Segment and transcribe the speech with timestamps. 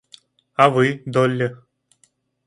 [0.55, 1.49] А вы, Долли?